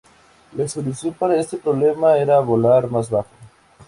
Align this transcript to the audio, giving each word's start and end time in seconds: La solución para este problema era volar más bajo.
La 0.55 0.67
solución 0.67 1.13
para 1.13 1.39
este 1.39 1.57
problema 1.57 2.17
era 2.17 2.39
volar 2.39 2.89
más 2.89 3.07
bajo. 3.11 3.29